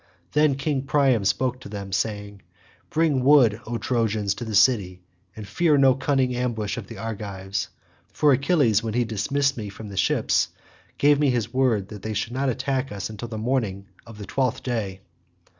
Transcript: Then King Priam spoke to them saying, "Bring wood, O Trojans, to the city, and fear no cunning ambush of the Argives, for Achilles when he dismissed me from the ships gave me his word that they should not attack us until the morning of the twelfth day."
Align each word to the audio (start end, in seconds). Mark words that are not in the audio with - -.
Then 0.31 0.55
King 0.55 0.81
Priam 0.87 1.23
spoke 1.25 1.59
to 1.59 1.69
them 1.69 1.91
saying, 1.91 2.41
"Bring 2.89 3.23
wood, 3.23 3.61
O 3.67 3.77
Trojans, 3.77 4.33
to 4.33 4.43
the 4.43 4.55
city, 4.55 5.03
and 5.35 5.47
fear 5.47 5.77
no 5.77 5.93
cunning 5.93 6.33
ambush 6.35 6.75
of 6.75 6.87
the 6.87 6.97
Argives, 6.97 7.69
for 8.11 8.33
Achilles 8.33 8.81
when 8.81 8.95
he 8.95 9.05
dismissed 9.05 9.57
me 9.57 9.69
from 9.69 9.89
the 9.89 9.97
ships 9.97 10.47
gave 10.97 11.19
me 11.19 11.29
his 11.29 11.53
word 11.53 11.89
that 11.89 12.01
they 12.01 12.15
should 12.15 12.33
not 12.33 12.49
attack 12.49 12.91
us 12.91 13.11
until 13.11 13.27
the 13.27 13.37
morning 13.37 13.85
of 14.07 14.17
the 14.17 14.25
twelfth 14.25 14.63
day." 14.63 15.01